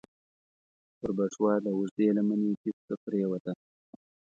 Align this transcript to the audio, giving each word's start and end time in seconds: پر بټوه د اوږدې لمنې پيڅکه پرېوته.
پر 0.99 1.09
بټوه 1.17 1.53
د 1.65 1.67
اوږدې 1.75 2.07
لمنې 2.17 2.51
پيڅکه 2.61 2.95
پرېوته. 3.03 3.51